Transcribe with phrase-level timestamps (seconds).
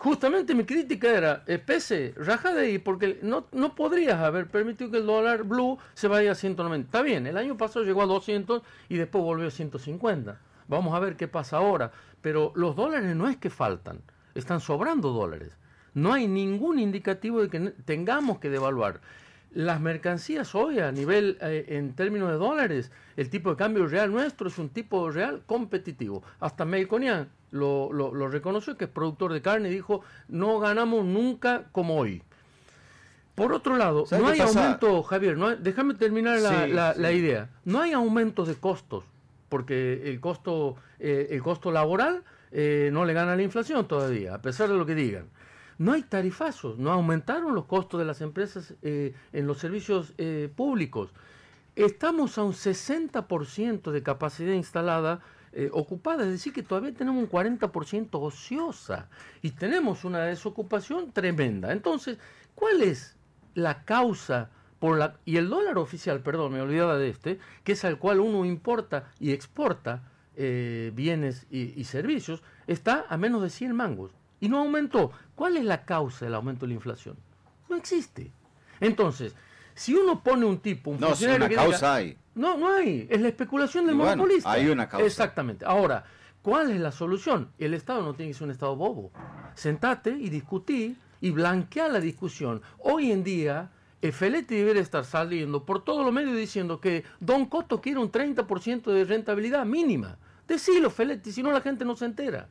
[0.00, 4.90] Justamente mi crítica era, eh, pese, raja de ahí, porque no, no podrías haber permitido
[4.90, 6.86] que el dólar blue se vaya a 190.
[6.86, 10.40] Está bien, el año pasado llegó a 200 y después volvió a 150.
[10.68, 11.92] Vamos a ver qué pasa ahora.
[12.22, 14.00] Pero los dólares no es que faltan,
[14.34, 15.58] están sobrando dólares.
[15.92, 19.02] No hay ningún indicativo de que tengamos que devaluar.
[19.52, 24.12] Las mercancías hoy a nivel, eh, en términos de dólares, el tipo de cambio real
[24.12, 26.22] nuestro es un tipo real competitivo.
[26.38, 31.64] Hasta Melconian lo, lo, reconoció, que es productor de carne, y dijo, no ganamos nunca
[31.72, 32.22] como hoy.
[33.34, 37.48] Por otro lado, no hay aumento, Javier, no déjame terminar la, la, idea.
[37.64, 39.04] No hay aumentos de costos,
[39.48, 44.34] porque el costo, eh, el costo laboral eh, no le gana a la inflación todavía,
[44.34, 45.26] a pesar de lo que digan.
[45.80, 50.12] No hay tarifazos, no aumentaron los costos de las empresas eh, en los servicios
[50.54, 51.14] públicos.
[51.74, 57.28] Estamos a un 60% de capacidad instalada eh, ocupada, es decir, que todavía tenemos un
[57.28, 59.08] 40% ociosa
[59.42, 61.72] y tenemos una desocupación tremenda.
[61.72, 62.18] Entonces,
[62.54, 63.16] ¿cuál es
[63.54, 65.16] la causa por la...
[65.24, 69.10] Y el dólar oficial, perdón, me olvidaba de este, que es al cual uno importa
[69.18, 74.58] y exporta eh, bienes y, y servicios, está a menos de 100 mangos y no
[74.58, 75.12] aumentó.
[75.34, 77.16] ¿Cuál es la causa del aumento de la inflación?
[77.68, 78.32] No existe.
[78.80, 79.34] Entonces,
[79.74, 82.16] si uno pone un tipo, un no, si una causa hay.
[82.34, 83.06] No, no hay.
[83.10, 84.50] Es la especulación del monopolista.
[84.50, 85.06] Hay una causa.
[85.06, 85.64] Exactamente.
[85.64, 86.04] Ahora,
[86.42, 87.50] ¿cuál es la solución?
[87.58, 89.10] El Estado no tiene que ser un Estado bobo.
[89.54, 92.62] Sentate y discutí y blanquea la discusión.
[92.78, 93.70] Hoy en día,
[94.12, 98.90] Feletti debería estar saliendo por todos los medios diciendo que Don Coto quiere un 30%
[98.90, 100.16] de rentabilidad mínima.
[100.48, 102.48] Decilo, Feletti, si no la gente no se entera.